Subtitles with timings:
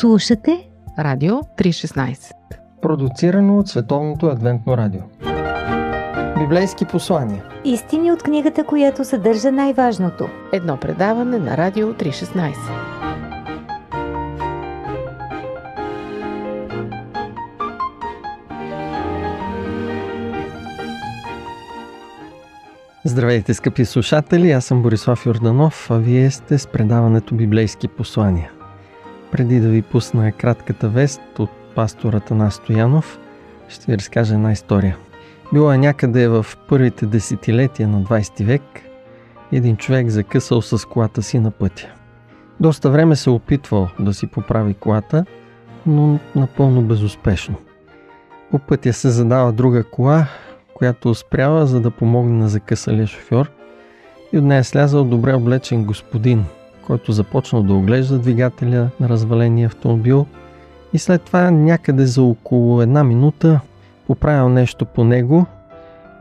[0.00, 2.32] Слушате Радио 316
[2.82, 5.00] Продуцирано от Световното адвентно радио.
[6.38, 7.44] Библейски послания.
[7.64, 10.28] Истини от книгата, която съдържа най-важното.
[10.52, 12.52] Едно предаване на Радио 316
[23.04, 24.50] Здравейте, скъпи слушатели!
[24.50, 28.50] Аз съм Борислав Йорданов, а вие сте с предаването Библейски послания.
[29.36, 33.18] Преди да ви пусна кратката вест от пастората на Стоянов,
[33.68, 34.96] ще ви разкажа една история.
[35.52, 38.62] Била е някъде в първите десетилетия на 20 век
[39.52, 41.86] един човек закъсал с колата си на пътя.
[42.60, 45.24] Доста време се опитвал да си поправи колата,
[45.86, 47.54] но напълно безуспешно.
[48.50, 50.26] По пътя се задава друга кола,
[50.74, 53.50] която спрява, за да помогне на закъсалия шофьор
[54.32, 56.44] и от нея слязал добре облечен господин,
[56.86, 60.26] който започнал да оглежда двигателя на разваления автомобил
[60.92, 63.60] и след това някъде за около една минута
[64.06, 65.46] поправил нещо по него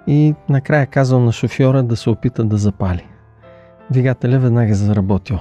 [0.08, 3.08] и накрая казал на шофьора да се опита да запали.
[3.90, 5.40] Двигателя веднага е заработил.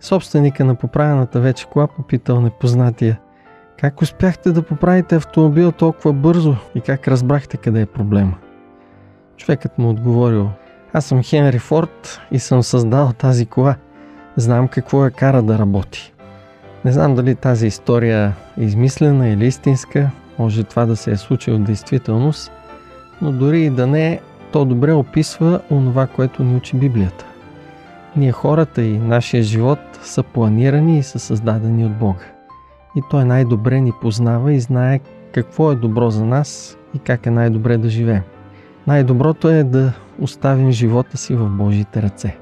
[0.00, 3.20] Собственика на поправената вече кола попитал непознатия–
[3.80, 8.34] как успяхте да поправите автомобил толкова бързо и как разбрахте къде е проблема?
[9.36, 10.50] Човекът му отговорил,
[10.92, 13.76] аз съм Хенри Форд и съм създал тази кола.
[14.40, 16.12] Знам какво я кара да работи.
[16.84, 21.58] Не знам дали тази история е измислена или истинска, може това да се е случило
[21.58, 22.52] в действителност,
[23.22, 24.20] но дори и да не
[24.52, 27.26] то добре описва онова, което ни учи Библията.
[28.16, 32.24] Ние хората и нашия живот са планирани и са създадени от Бога
[32.96, 35.00] и Той най-добре ни познава и знае
[35.32, 38.22] какво е добро за нас и как е най-добре да живеем.
[38.86, 42.39] Най-доброто е да оставим живота си в Божите ръце.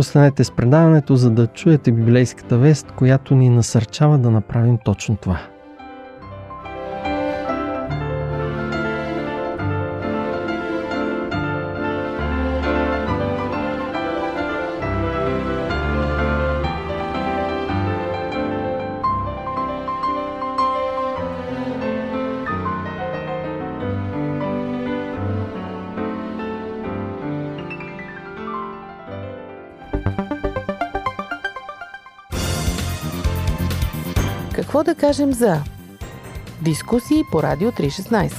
[0.00, 5.40] Останете с предаването, за да чуете библейската вест, която ни насърчава да направим точно това–
[35.10, 35.56] кажем за
[36.62, 38.32] дискусии по Радио 316?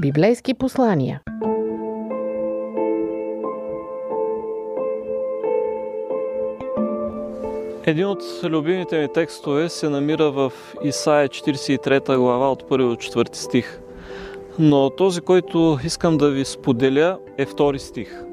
[0.00, 1.20] Библейски послания
[7.84, 10.52] Един от любимите ми текстове се намира в
[10.84, 13.80] Исаия 43 глава от 1 до 4 стих.
[14.58, 18.24] Но този, който искам да ви споделя е втори стих.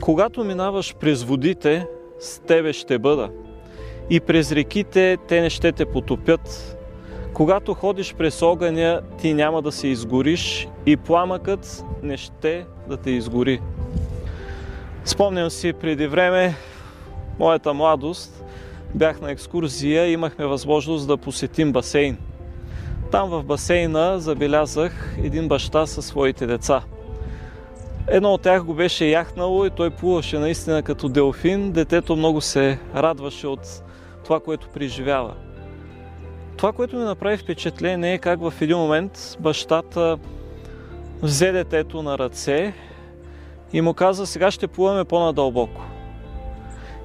[0.00, 1.86] Когато минаваш през водите,
[2.24, 3.30] с тебе ще бъда.
[4.10, 6.76] И през реките те не ще те потопят.
[7.32, 13.10] Когато ходиш през огъня, ти няма да се изгориш и пламъкът не ще да те
[13.10, 13.60] изгори.
[15.04, 16.54] Спомням си преди време,
[17.38, 18.44] моята младост,
[18.94, 22.18] бях на екскурзия и имахме възможност да посетим басейн.
[23.10, 26.82] Там в басейна забелязах един баща със своите деца–
[28.08, 31.72] Едно от тях го беше яхнало и той плуваше наистина като делфин.
[31.72, 33.82] Детето много се радваше от
[34.24, 35.34] това, което преживява.
[36.56, 40.18] Това, което ми направи впечатление е как в един момент бащата
[41.22, 42.74] взе детето на ръце
[43.72, 45.82] и му каза, сега ще плуваме по-надълбоко.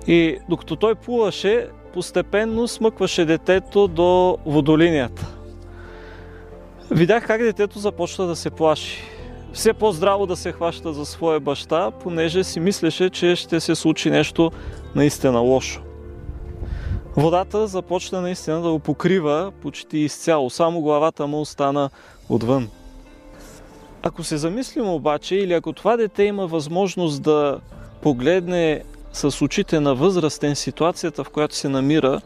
[0.08, 5.28] И докато той плуваше, постепенно смъкваше детето до водолинията.
[6.92, 9.09] Видях как детето започна да се плаши
[9.54, 14.10] все по-здраво да се хваща за своя баща, понеже си мислеше, че ще се случи
[14.10, 14.52] нещо
[14.96, 15.82] наистина лошо.
[17.18, 21.90] Водата започна наистина да го покрива почти изцяло, само главата му остана
[22.30, 22.70] отвън.
[24.04, 27.60] Ако се замислим обаче, или ако това дете има възможност да
[28.02, 32.22] погледне с очите на възрастен ситуацията, в която се намира,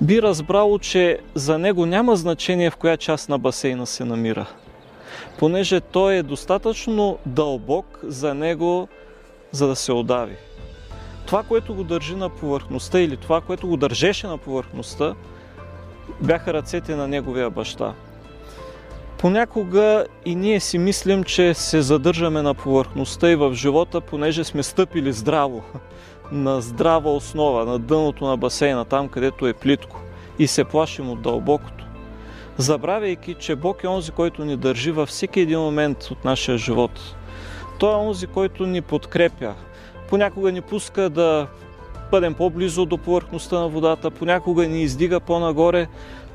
[0.00, 4.46] би разбрало, че за него няма значение в коя част на басейна се намира–
[5.38, 8.88] понеже той е достатъчно дълбок за него,
[9.52, 10.36] за да се отдави.
[11.26, 15.14] Това, което го държи на повърхността или това, което го държеше на повърхността,
[16.20, 17.94] бяха ръцете на неговия баща.
[19.18, 24.62] Понякога и ние си мислим, че се задържаме на повърхността и в живота, понеже сме
[24.62, 25.62] стъпили здраво,
[26.32, 30.00] на здрава основа, на дъното на басейна, там където е плитко
[30.38, 31.87] и се плашим от дълбокото
[32.58, 37.16] забравяйки, че Бог е онзи, който ни държи във всеки един момент от нашия живот.
[37.78, 39.54] Той е онзи, който ни подкрепя.
[40.08, 41.46] Понякога ни пуска да
[42.10, 45.86] бъдем по-близо до повърхността на водата, понякога ни издига по-нагоре,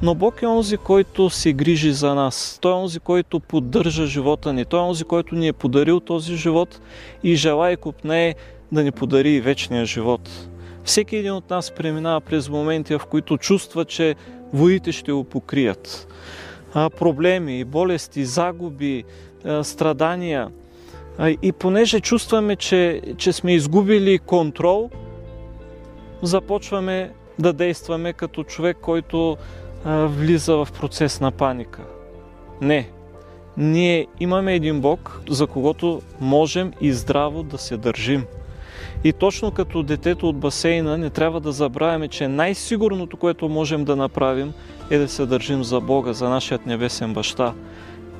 [0.01, 2.57] но Бог е онзи, който се грижи за нас.
[2.61, 4.65] Той е онзи, който поддържа живота ни.
[4.65, 6.81] Той е онзи, който ни е подарил този живот
[7.23, 8.35] и желая и купнее
[8.71, 10.29] да ни подари и вечния живот.
[10.83, 14.15] Всеки един от нас преминава през моменти, в които чувства, че
[14.53, 16.07] водите ще го покрият.
[16.73, 19.03] Проблеми, болести, загуби,
[19.63, 20.49] страдания.
[21.41, 24.89] И понеже чувстваме, че, че сме изгубили контрол,
[26.21, 29.37] започваме да действаме като човек, който
[29.85, 31.81] влиза в процес на паника.
[32.61, 32.89] Не.
[33.57, 38.25] Ние имаме един Бог, за когото можем и здраво да се държим.
[39.03, 43.95] И точно като детето от басейна не трябва да забравяме, че най-сигурното, което можем да
[43.95, 44.53] направим,
[44.89, 47.53] е да се държим за Бога, за нашият небесен баща.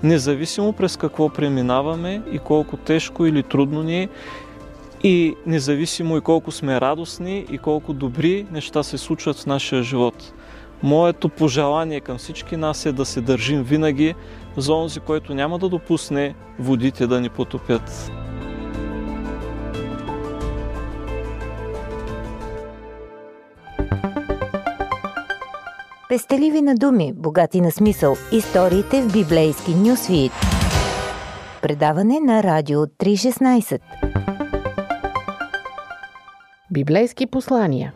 [0.04, 4.10] Независимо през какво преминаваме и колко тежко или трудно ни е,
[5.04, 10.34] и независимо и колко сме радостни и колко добри неща се случват в нашия живот.
[10.84, 14.16] Моето пожелание към всички нас е да се държим винаги
[14.58, 18.12] за онзи, който няма да допусне водите да ни потопят.
[26.10, 28.16] Пестеливи на думи, богати на смисъл.
[28.32, 30.32] Историите в библейски нюсвит.
[31.62, 33.80] Предаване на Радио 316.
[36.72, 37.94] Библейски послания.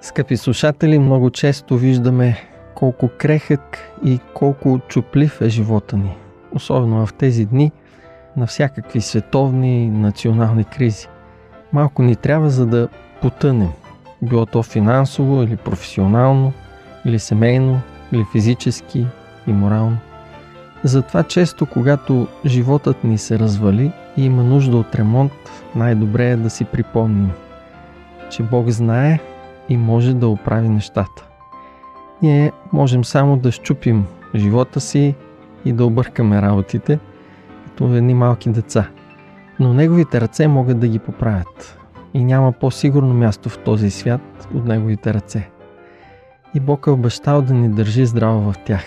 [0.00, 6.16] Скъпи слушатели, много често виждаме колко крехък и колко чуплив е живота ни.
[6.52, 7.72] Особено в тези дни
[8.36, 11.08] на всякакви световни и национални кризи.
[11.72, 12.88] Малко ни трябва за да
[13.22, 13.70] потънем.
[14.22, 16.52] Било то финансово или професионално,
[17.04, 17.80] или семейно,
[18.12, 19.06] или физически
[19.46, 19.98] и морално.
[20.84, 25.32] Затова често, когато животът ни се развали и има нужда от ремонт,
[25.76, 27.30] най-добре е да си припомним,
[28.30, 29.18] че Бог знае
[29.68, 31.33] и може да оправи нещата.
[32.24, 34.04] Ние можем само да щупим
[34.34, 35.14] живота си
[35.64, 36.98] и да объркаме работите,
[37.64, 38.88] като едни малки деца.
[39.60, 41.78] Но Неговите ръце могат да ги поправят.
[42.14, 45.48] И няма по-сигурно място в този свят от Неговите ръце.
[46.54, 48.84] И Бог е обещал да ни държи здраво в тях.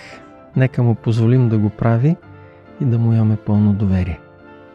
[0.55, 2.15] Нека му позволим да го прави
[2.81, 4.19] и да му имаме пълно доверие.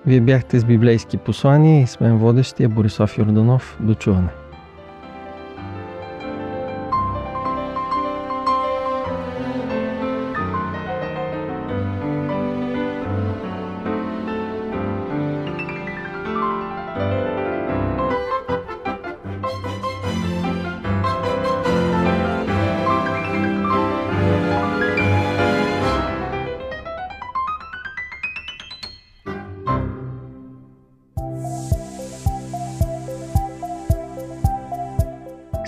[0.07, 3.79] Вие бяхте с библейски послания и с мен водещия Борислав Йорданов.
[3.81, 4.42] До чуване!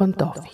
[0.00, 0.49] пантофи.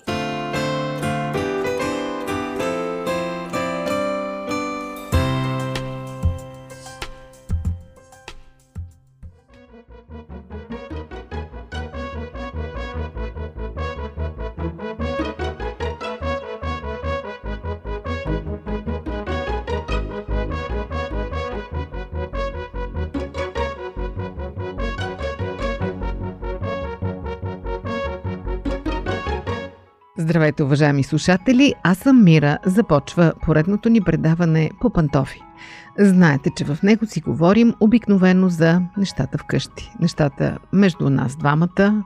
[30.27, 31.75] Здравейте, уважаеми слушатели!
[31.83, 32.59] Аз съм Мира.
[32.65, 35.41] Започва поредното ни предаване по пантофи.
[35.99, 39.93] Знаете, че в него си говорим обикновено за нещата вкъщи.
[40.01, 42.05] Нещата между нас двамата,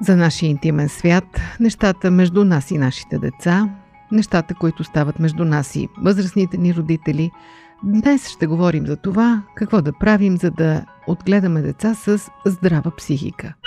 [0.00, 3.68] за нашия интимен свят, нещата между нас и нашите деца,
[4.12, 7.30] нещата, които стават между нас и възрастните ни родители.
[7.84, 13.54] Днес ще говорим за това, какво да правим, за да отгледаме деца с здрава психика–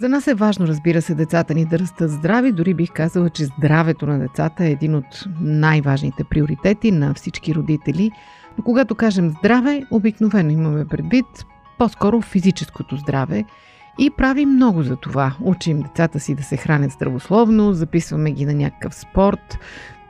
[0.00, 2.52] за нас е важно, разбира се, децата ни да растат здрави.
[2.52, 8.10] Дори бих казала, че здравето на децата е един от най-важните приоритети на всички родители.
[8.58, 11.26] Но когато кажем здраве, обикновено имаме предвид
[11.78, 13.44] по-скоро физическото здраве.
[13.98, 15.36] И правим много за това.
[15.40, 19.58] Учим децата си да се хранят здравословно, записваме ги на някакъв спорт,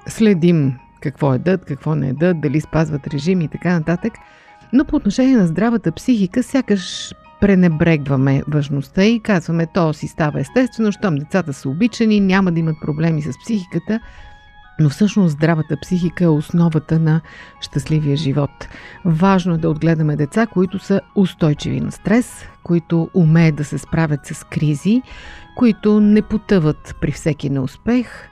[0.06, 4.12] следим какво едат, какво не едат, дали спазват режим и така нататък.
[4.72, 10.92] Но по отношение на здравата психика, сякаш пренебрегваме важността и казваме, то си става естествено,
[10.92, 14.00] щом децата са обичани, няма да имат проблеми с психиката,
[14.80, 17.20] но всъщност здравата психика е основата на
[17.60, 18.68] щастливия живот.
[19.04, 24.26] Важно е да отгледаме деца, които са устойчиви на стрес, които умеят да се справят
[24.26, 25.02] с кризи,
[25.56, 28.28] които не потъват при всеки неуспех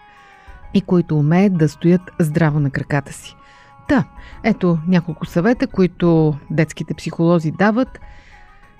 [0.74, 3.36] и които умеят да стоят здраво на краката си.
[3.88, 4.04] Та,
[4.44, 8.00] ето няколко съвета, които детските психолози дават–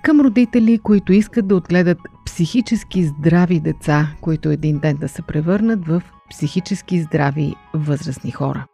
[0.07, 5.87] към родители, които искат да отгледат психически здрави деца, които един ден да се превърнат
[5.87, 8.65] в психически здрави възрастни хора.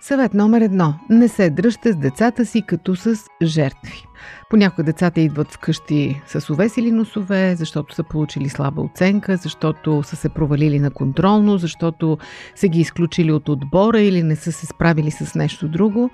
[0.00, 0.94] Съвет номер едно.
[1.10, 4.04] Не се дръжте с децата си като с жертви.
[4.50, 10.28] Понякога децата идват вкъщи с увесили носове, защото са получили слаба оценка, защото са се
[10.28, 12.18] провалили на контролно, защото
[12.54, 16.10] са ги изключили от отбора или не са се справили с нещо друго.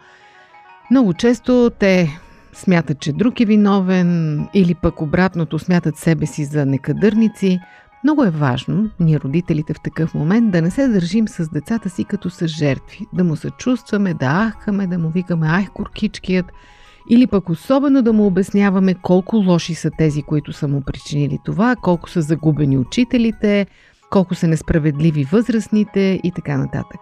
[0.91, 2.21] Много често те
[2.53, 7.61] смятат, че друг е виновен или пък обратното смятат себе си за некадърници.
[8.05, 12.05] Много е важно, ние родителите в такъв момент, да не се държим с децата си
[12.05, 16.47] като с жертви, да му съчувстваме, да ахкаме, да му викаме ай куркичкият,
[17.11, 21.77] или пък особено да му обясняваме колко лоши са тези, които са му причинили това,
[21.77, 23.67] колко са загубени учителите,
[24.11, 27.01] колко са несправедливи възрастните и така нататък.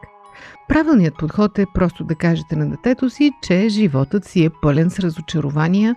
[0.68, 4.98] Правилният подход е просто да кажете на детето си, че животът си е пълен с
[4.98, 5.96] разочарования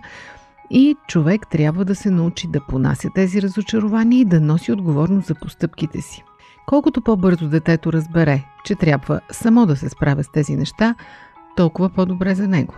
[0.70, 5.34] и човек трябва да се научи да понася тези разочарования и да носи отговорност за
[5.34, 6.24] постъпките си.
[6.66, 10.94] Колкото по-бързо детето разбере, че трябва само да се справя с тези неща,
[11.56, 12.74] толкова по-добре за него.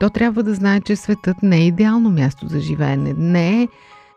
[0.00, 3.68] То трябва да знае, че светът не е идеално място за живеене, не е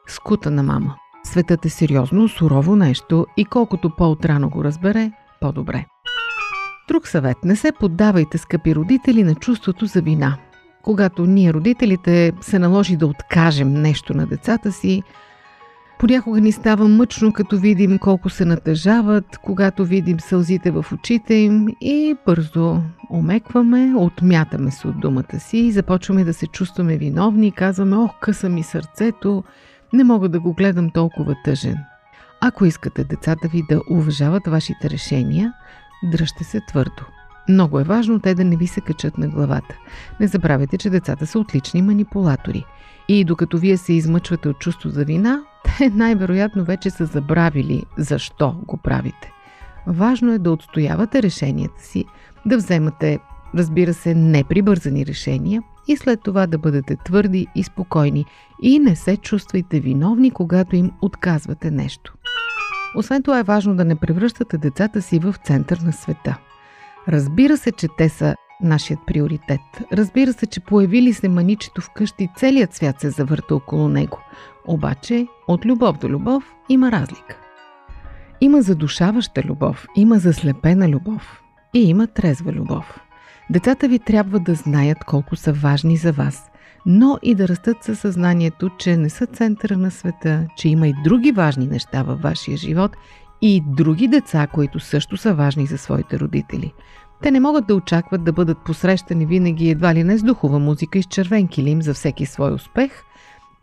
[0.08, 0.96] скута на мама.
[1.24, 5.12] Светът е сериозно, сурово нещо и колкото по-отрано го разбере,
[5.42, 5.86] по-добре.
[6.88, 7.38] Друг съвет.
[7.44, 10.38] Не се поддавайте, скъпи родители, на чувството за вина.
[10.84, 15.04] Когато ние, родителите, се наложи да откажем нещо на децата си,
[16.02, 21.68] Понякога ни става мъчно, като видим колко се натъжават, когато видим сълзите в очите им
[21.82, 27.52] и бързо омекваме, отмятаме се от думата си и започваме да се чувстваме виновни и
[27.52, 29.44] казваме, ох, къса ми сърцето,
[29.94, 31.78] не мога да го гледам толкова тъжен.
[32.42, 35.54] Ако искате децата ви да уважават вашите решения,
[36.04, 37.06] дръжте се твърдо.
[37.50, 39.78] Много е важно те да не ви се качат на главата.
[40.20, 42.66] Не забравяйте, че децата са отлични манипулатори.
[43.08, 45.44] И докато вие се измъчвате от чувство за вина,
[45.78, 49.32] те най-вероятно вече са забравили защо го правите.
[49.88, 52.06] Важно е да отстоявате решенията си,
[52.46, 53.20] да вземате,
[53.56, 58.26] разбира се, неприбързани решения и след това да бъдете твърди и спокойни
[58.62, 62.14] и не се чувствайте виновни, когато им отказвате нещо.
[62.96, 66.38] Освен това е важно да не превръщате децата си в център на света.
[67.08, 69.62] Разбира се, че те са нашият приоритет.
[69.94, 74.20] Разбира се, че появили се маничето вкъщи, целият свят се завърта около него.
[74.68, 77.38] Обаче, от любов до любов има разлика.
[78.42, 81.42] Има задушаваща любов, има заслепена любов
[81.74, 83.00] и има трезва любов.
[83.52, 86.52] Децата ви трябва да знаят колко са важни за вас,
[86.86, 90.94] но и да растат със съзнанието, че не са центъра на света, че има и
[91.04, 92.92] други важни неща във вашия живот
[93.42, 96.74] и други деца, които също са важни за своите родители.
[97.24, 101.00] Те не могат да очакват да бъдат посрещани винаги едва ли не с духова музика
[101.00, 102.92] и с червен килим за всеки свой успех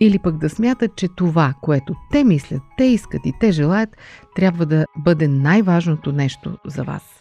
[0.00, 3.96] Или пък да смятат, че това, което те мислят, те искат и те желаят,
[4.34, 7.17] трябва да бъде най-важното нещо за вас.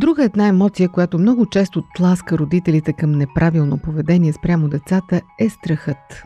[0.00, 6.24] Друга една емоция, която много често тласка родителите към неправилно поведение спрямо децата е страхът.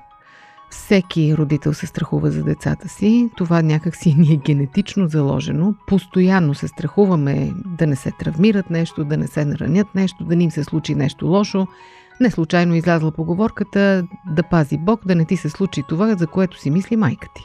[0.71, 3.31] Всеки родител се страхува за децата си.
[3.37, 5.75] Това някак си ни е генетично заложено.
[5.87, 10.45] Постоянно се страхуваме да не се травмират нещо, да не се наранят нещо, да ни
[10.45, 11.67] им се случи нещо лошо.
[12.21, 16.61] Не случайно излязла поговорката да пази Бог, да не ти се случи това, за което
[16.61, 17.43] си мисли майка ти.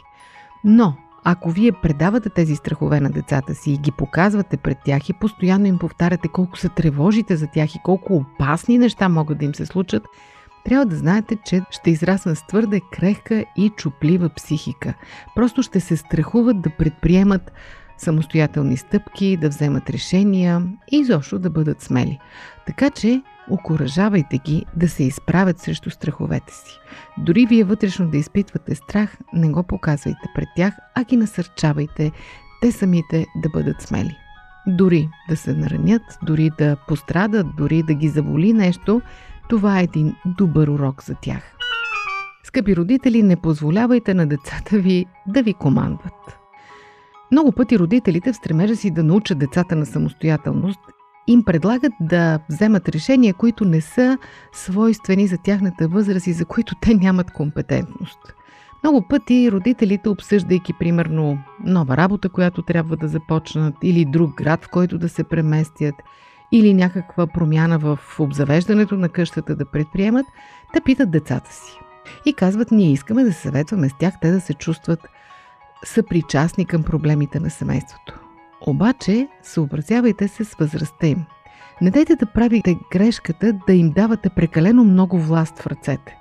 [0.63, 5.13] Но ако вие предавате тези страхове на децата си и ги показвате пред тях и
[5.13, 9.55] постоянно им повтаряте колко се тревожите за тях и колко опасни неща могат да им
[9.55, 10.03] се случат,
[10.65, 14.93] трябва да знаете, че ще израснат с твърде крехка и чуплива психика.
[15.35, 17.51] Просто ще се страхуват да предприемат
[17.97, 22.19] самостоятелни стъпки, да вземат решения и изобщо да бъдат смели.
[22.65, 26.79] Така че окоръжавайте ги да се изправят срещу страховете си.
[27.17, 32.11] Дори вие вътрешно да изпитвате страх, не го показвайте пред тях, а ги насърчавайте
[32.61, 34.15] те самите да бъдат смели.
[34.67, 39.01] Дори да се наранят, дори да пострадат, дори да ги заболи нещо,
[39.49, 41.55] това е един добър урок за тях.
[42.43, 46.37] Скъпи родители, не позволявайте на децата ви да ви командват.
[47.31, 50.79] Много пъти родителите в стремежа си да научат децата на самостоятелност
[51.29, 54.17] им предлагат да вземат решения, които не са
[54.53, 58.19] свойствени за тяхната възраст и за които те нямат компетентност.
[58.83, 64.69] Много пъти родителите, обсъждайки примерно нова работа, която трябва да започнат, или друг град, в
[64.69, 65.95] който да се преместят,
[66.51, 70.25] или някаква промяна в обзавеждането на къщата да предприемат,
[70.73, 71.79] да питат децата си.
[72.25, 74.99] И казват, ние искаме да съветваме с тях, те да се чувстват
[75.85, 78.28] съпричастни към проблемите на семейството.
[78.67, 81.25] Обаче, съобразявайте се с възрастта им.
[81.81, 86.17] Не дайте да правите грешката да им давате прекалено много власт в ръцете.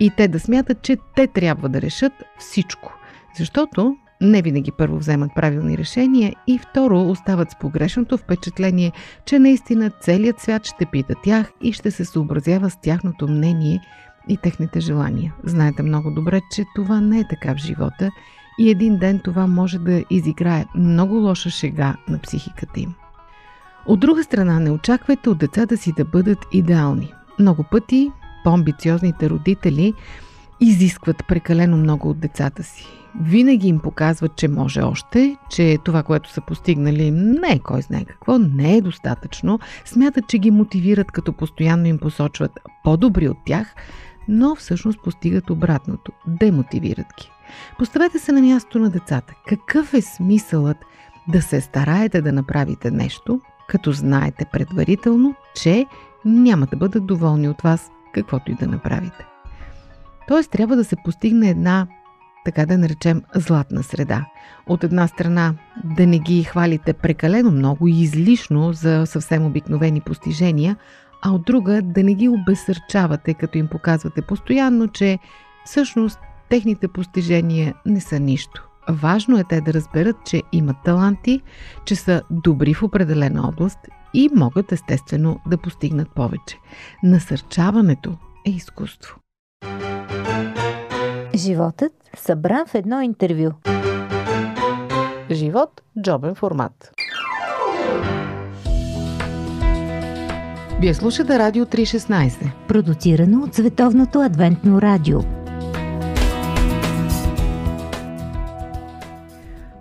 [0.00, 2.94] И те да смятат, че те трябва да решат всичко.
[3.38, 8.92] Защото не винаги първо вземат правилни решения и второ остават с погрешното впечатление,
[9.24, 13.80] че наистина целият свят ще пита тях и ще се съобразява с тяхното мнение
[14.28, 15.34] и техните желания.
[15.44, 18.10] Знаете много добре, че това не е така в живота
[18.58, 22.94] и един ден това може да изиграе много лоша шега на психиката им.
[23.86, 27.12] От друга страна, не очаквайте от децата си да бъдат идеални.
[27.38, 28.10] Много пъти
[28.44, 29.94] по-амбициозните родители
[30.60, 32.86] изискват прекалено много от децата си.
[33.20, 38.04] Винаги им показват, че може още, че това, което са постигнали, не е кой знае
[38.04, 39.58] какво, не е достатъчно.
[39.84, 43.74] Смятат, че ги мотивират, като постоянно им посочват по-добри от тях,
[44.28, 47.31] но всъщност постигат обратното– демотивират ги.
[47.78, 49.34] Поставете се на място на децата.
[49.48, 50.76] Какъв е смисълът
[51.28, 55.86] да се стараете да направите нещо, като знаете предварително, че
[56.24, 59.26] няма да бъдат доволни от вас, каквото и да направите.
[60.28, 61.86] Тоест трябва да се постигне една,
[62.44, 64.26] така да наречем, златна среда.
[64.66, 70.76] От една страна да не ги хвалите прекалено много и излишно за съвсем обикновени постижения,
[71.22, 75.18] а от друга да не ги обесърчавате, като им показвате постоянно, че
[75.64, 76.18] всъщност
[76.52, 78.68] техните постижения не са нищо.
[78.88, 81.40] Важно е те да разберат, че имат таланти,
[81.84, 83.78] че са добри в определена област
[84.14, 86.58] и могат естествено да постигнат повече.
[87.02, 89.16] Насърчаването е изкуство.
[91.34, 93.50] Животът събран в едно интервю.
[95.30, 96.92] Живот– джобен формат.
[100.80, 102.50] Вие слушате Радио 316.
[102.68, 105.41] Продуцирано от Световното адвентно радио.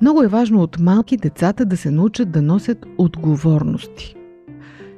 [0.01, 4.15] Много е важно от малки децата да се научат да носят отговорности.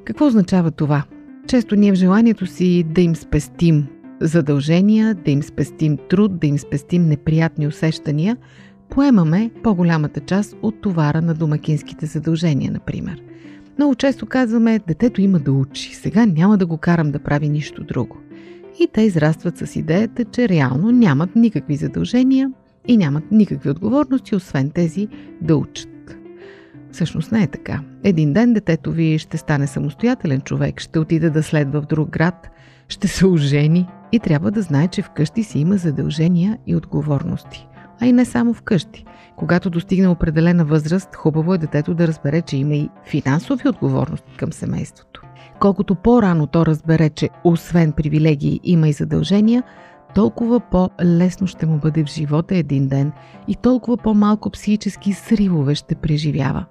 [0.06, 1.04] Какво означава това?
[1.48, 3.88] Често ние в желанието си да им спестим
[4.22, 8.38] задължения, да им спестим труд, да им спестим неприятни усещания,
[8.90, 13.22] поемаме по-голямата част от товара на домакинските задължения, например.
[13.78, 17.84] Много често казваме, детето има да учи, сега няма да го карам да прави нищо
[17.84, 18.18] друго.
[18.80, 22.52] И те израстват с идеята, че реално нямат никакви задължения
[22.88, 25.08] и нямат никакви отговорности, освен тези
[25.42, 25.90] да учат.
[26.92, 27.82] Всъщност не е така.
[28.04, 32.50] Един ден детето ви ще стане самостоятелен човек, ще отиде да следва в друг град,
[32.88, 37.68] ще се ожени и трябва да знае, че вкъщи си има задължения и отговорности.
[38.02, 39.06] А и не само вкъщи.
[39.36, 44.54] Когато достигне определена възраст, хубаво е детето да разбере, че има и финансови отговорности към
[44.54, 45.22] семейството.
[45.60, 49.64] Колкото по-рано то разбере, че освен привилегии има и задължения,
[50.16, 53.12] толкова по-лесно ще му бъде в живота един ден
[53.48, 56.66] и толкова по-малко психически сривове ще преживява.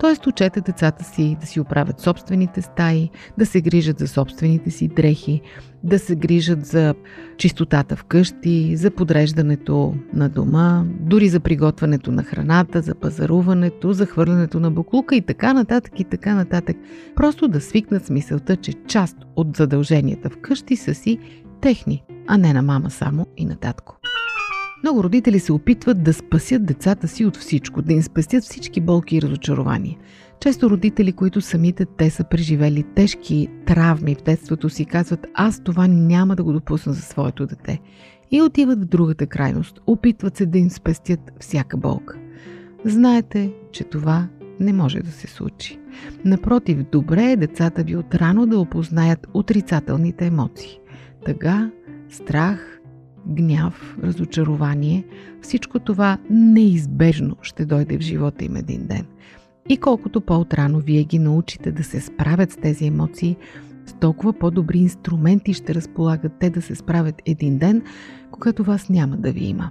[0.00, 4.88] Тоест учете децата си да си оправят собствените стаи, да се грижат за собствените си
[4.88, 5.40] дрехи,
[5.82, 6.94] да се грижат за
[7.36, 14.06] чистотата в къщи, за подреждането на дома, дори за приготвянето на храната, за пазаруването, за
[14.06, 16.76] хвърлянето на буклука и така нататък и така нататък.
[17.16, 21.18] Просто да свикнат с мисълта, че част от задълженията в къщи са си
[21.60, 23.96] техни, а не на мама само и на татко.
[24.82, 29.16] Много родители се опитват да спасят децата си от всичко, да им спестят всички болки
[29.16, 29.98] и разочарования.
[30.40, 35.86] Често родители, които самите те са преживели тежки травми в детството си, казват аз това
[35.86, 37.80] няма да го допусна за своето дете.
[38.30, 42.18] И отиват в другата крайност, опитват се да им спестят всяка болка.
[42.84, 44.28] Знаете, че това
[44.60, 45.78] не може да се случи.
[46.24, 50.78] Напротив, добре е децата ви отрано да опознаят отрицателните емоции.
[51.24, 51.70] Тъга,
[52.08, 52.80] страх,
[53.26, 55.04] гняв, разочарование,
[55.42, 59.06] всичко това неизбежно ще дойде в живота им един ден.
[59.68, 63.36] И колкото по-отрано вие ги научите да се справят с тези емоции,
[63.86, 67.82] с толкова по-добри инструменти ще разполагат те да се справят един ден,
[68.30, 69.70] когато вас няма да ви има.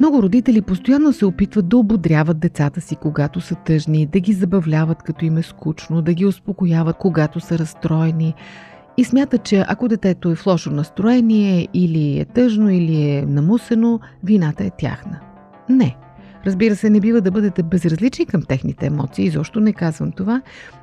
[0.00, 5.02] Много родители постоянно се опитват да ободряват децата си, когато са тъжни, да ги забавляват,
[5.02, 8.34] като им е скучно, да ги успокояват, когато са разстроени,
[8.96, 14.00] и смята, че ако детето е в лошо настроение или е тъжно или е намусено,
[14.24, 15.20] вината е тяхна.
[15.68, 15.96] Не.
[16.46, 20.42] Разбира се, не бива да бъдете безразлични към техните емоции, изобщо не казвам това,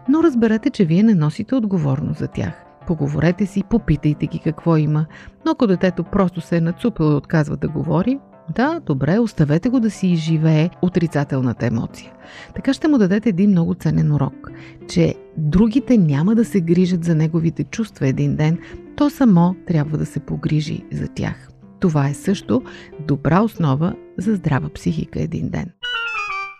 [0.09, 2.53] но разберете, че вие не носите отговорност за тях.
[2.87, 5.05] Поговорете си, попитайте ги какво има,
[5.45, 8.19] но ако детето просто се е нацупило и отказва да говори,
[8.55, 12.11] да, добре, оставете го да си изживее отрицателната емоция.
[12.55, 14.51] Така ще му дадете един много ценен урок,
[14.87, 18.57] че другите няма да се грижат за неговите чувства един ден,
[18.95, 21.49] то само трябва да се погрижи за тях.
[21.79, 22.61] Това е също
[23.07, 25.71] добра основа за здрава психика един ден.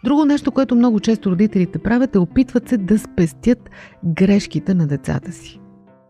[0.04, 3.70] Друго нещо, което много често родителите правят е опитват се да спестят
[4.06, 5.60] грешките на децата си.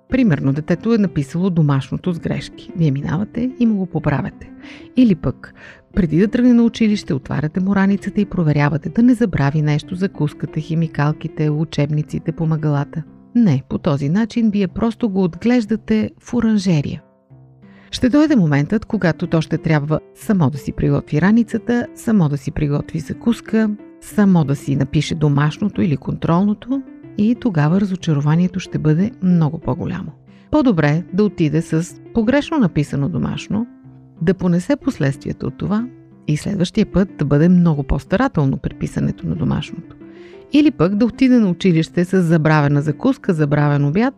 [0.09, 2.71] Примерно, детето е написало домашното с грешки.
[2.75, 4.51] Вие минавате и му го поправяте.
[4.97, 5.53] Или пък,
[5.95, 10.61] преди да тръгне на училище, отваряте му раницата и проверявате да не забрави нещо, закускате
[10.61, 13.03] химикалките, учебниците, помагалата.
[13.35, 17.01] Не, по този начин вие просто го отглеждате в оранжерия.
[17.91, 22.51] Ще дойде моментът, когато то ще трябва само да си приготви раницата, само да си
[22.51, 23.69] приготви закуска,
[24.01, 26.81] само да си напише домашното или контролното
[27.17, 30.11] и тогава разочарованието ще бъде много по-голямо.
[30.51, 33.67] По-добре да отиде с погрешно написано домашно,
[34.21, 35.87] да понесе последствията от това
[36.27, 39.95] и следващия път да бъде много по-старателно при писането на домашното.
[40.53, 44.13] Или пък да отиде на училище с забравена закуска, забравен обяд,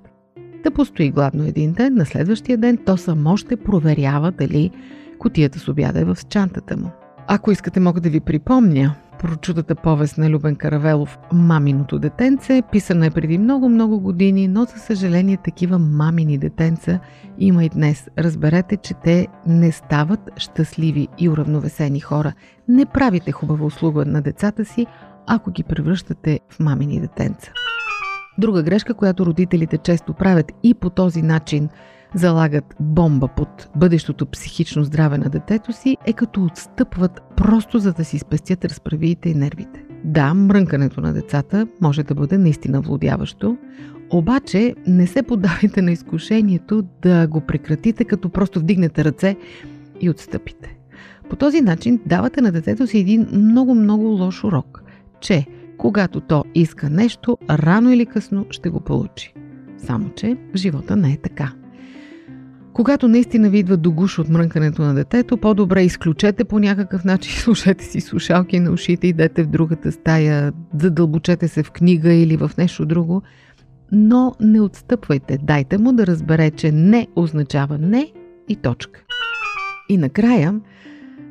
[0.63, 4.71] да постои гладно един ден, на следващия ден то само ще проверява дали
[5.19, 6.91] котията с обяда е в чантата му.
[7.31, 13.11] Ако искате, мога да ви припомня прочутата повест на Любен Каравелов «Маминото детенце», писана е
[13.11, 16.99] преди много-много години, но за съжаление такива мамини детенца
[17.39, 18.09] има и днес.
[18.17, 22.33] Разберете, че те не стават щастливи и уравновесени хора.
[22.67, 24.85] Не правите хубава услуга на децата си,
[25.27, 27.51] ако ги превръщате в мамини детенца.
[28.37, 31.69] Друга грешка, която родителите често правят и по този начин–
[32.15, 38.05] залагат бомба под бъдещото психично здраве на детето си, е като отстъпват просто за да
[38.05, 39.85] си спестят разправиите и нервите.
[40.03, 43.57] Да, мрънкането на децата може да бъде наистина владяващо,
[44.09, 49.35] обаче не се подавайте на изкушението да го прекратите, като просто вдигнете ръце
[50.01, 50.77] и отстъпите.
[51.29, 54.83] По този начин давате на детето си един много-много лош урок,
[55.19, 55.45] че
[55.77, 59.33] когато то иска нещо, рано или късно ще го получи.
[59.77, 61.53] Само, че живота не е така.
[62.73, 67.33] Когато наистина ви идва до гуш от мрънкането на детето, по-добре изключете по някакъв начин,
[67.37, 72.51] слушайте си слушалки на ушите, идете в другата стая, задълбочете се в книга или в
[72.57, 73.21] нещо друго,
[73.91, 78.11] но не отстъпвайте, дайте му да разбере, че не означава не
[78.49, 79.03] и точка.
[79.89, 80.59] И накрая,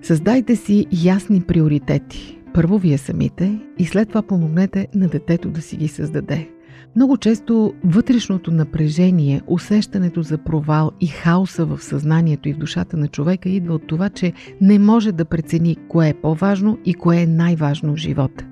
[0.02, 2.38] създайте си ясни приоритети.
[2.54, 6.48] Първо вие самите и след това помогнете на детето да си ги създаде.
[6.96, 13.08] Много често вътрешното напрежение, усещането за провал и хаоса в съзнанието и в душата на
[13.08, 17.26] човека идва от това, че не може да прецени кое е по-важно и кое е
[17.26, 18.44] най-важно в живота.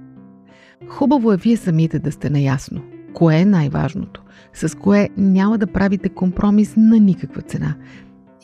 [0.88, 2.82] Хубаво е вие самите да сте наясно.
[3.14, 4.22] Кое е най-важното?
[4.52, 7.74] С кое няма да правите компромис на никаква цена?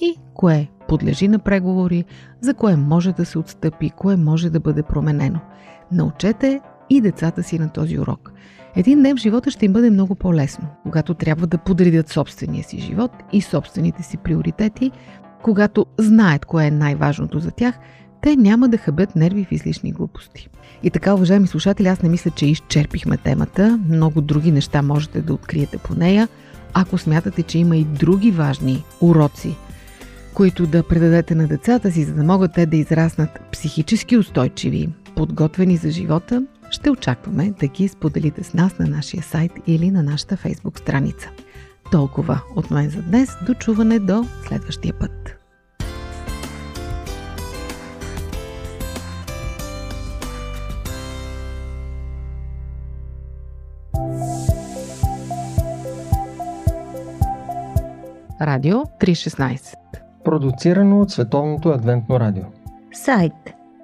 [0.00, 2.04] И кое подлежи на преговори,
[2.40, 5.40] за кое може да се отстъпи, кое може да бъде променено.
[5.92, 8.31] Научете и децата си на този урок.
[8.76, 12.80] Един ден в живота ще им бъде много по-лесно, когато трябва да подредят собствения си
[12.80, 14.90] живот и собствените си приоритети,
[15.42, 17.78] когато знаят кое е най-важното за тях,
[18.22, 20.48] те няма да хъбят нерви в излишни глупости.
[20.82, 23.80] И така, уважаеми слушатели, аз не мисля, че изчерпихме темата.
[23.88, 26.28] Много други неща можете да откриете по нея.
[26.74, 29.56] Ако смятате, че има и други важни уроци,
[30.34, 35.76] които да предадете на децата си, за да могат те да израснат психически устойчиви, подготвени
[35.76, 40.36] за живота, ще очакваме да ги споделите с нас на нашия сайт или на нашата
[40.36, 41.28] фейсбук страница.
[41.90, 43.30] Толкова от мен за днес.
[43.46, 45.10] До чуване до следващия път.
[58.40, 59.74] Радио 316
[60.24, 62.44] Продуцирано от Световното адвентно радио.
[62.92, 63.32] Сайт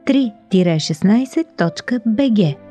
[0.06, 2.67] 3-16.bg